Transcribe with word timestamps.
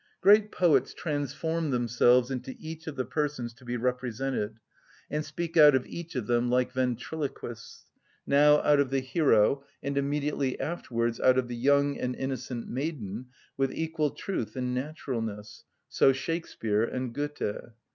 Great 0.19 0.51
poets 0.51 0.95
transform 0.95 1.69
themselves 1.69 2.31
into 2.31 2.55
each 2.57 2.87
of 2.87 2.95
the 2.95 3.05
persons 3.05 3.53
to 3.53 3.63
be 3.63 3.77
represented, 3.77 4.57
and 5.11 5.23
speak 5.23 5.55
out 5.55 5.75
of 5.75 5.85
each 5.85 6.15
of 6.15 6.25
them 6.25 6.49
like 6.49 6.71
ventriloquists; 6.71 7.85
now 8.25 8.57
out 8.61 8.79
of 8.79 8.89
the 8.89 8.99
hero, 8.99 9.63
and 9.83 9.99
immediately 9.99 10.59
afterwards 10.59 11.19
out 11.19 11.37
of 11.37 11.47
the 11.47 11.55
young 11.55 11.99
and 11.99 12.15
innocent 12.15 12.67
maiden, 12.67 13.27
with 13.57 13.71
equal 13.71 14.09
truth 14.09 14.55
and 14.55 14.73
naturalness: 14.73 15.65
so 15.87 16.11
Shakspeare 16.11 16.83
and 16.83 17.13
Goethe. 17.13 17.69